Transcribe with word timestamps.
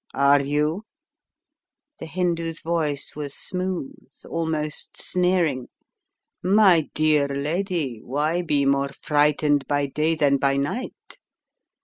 "Are 0.15 0.41
you?" 0.41 0.85
the 1.99 2.07
Hindoo's 2.07 2.59
voice 2.61 3.15
was 3.15 3.35
smooth, 3.35 3.93
al 4.25 4.47
most 4.47 4.97
sneering. 4.97 5.67
"My 6.41 6.89
dear 6.95 7.27
lady, 7.27 7.99
why 8.01 8.41
be 8.41 8.65
more 8.65 8.89
frightened 8.89 9.67
by 9.67 9.85
day 9.85 10.15
than 10.15 10.37
by 10.37 10.57
night? 10.57 11.19